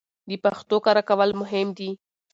د 0.29 0.31
پښتو 0.43 0.77
کره 0.85 1.01
کول 1.09 1.29
مهم 1.41 1.67
دي 1.77 1.89